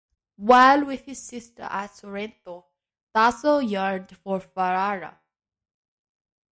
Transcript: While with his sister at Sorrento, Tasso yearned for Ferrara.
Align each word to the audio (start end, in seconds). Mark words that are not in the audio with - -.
While 0.37 0.85
with 0.87 1.05
his 1.05 1.21
sister 1.21 1.61
at 1.61 1.95
Sorrento, 1.95 2.65
Tasso 3.13 3.59
yearned 3.59 4.17
for 4.17 4.39
Ferrara. 4.39 5.19